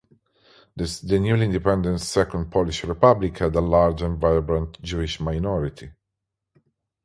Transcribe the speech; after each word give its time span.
The 0.75 1.19
newly 1.21 1.45
independent 1.45 2.01
Second 2.01 2.49
Polish 2.51 2.83
Republic 2.85 3.37
had 3.37 3.55
a 3.55 3.61
large 3.61 4.01
and 4.01 4.17
vibrant 4.17 4.81
Jewish 4.81 5.19
minority. 5.19 5.91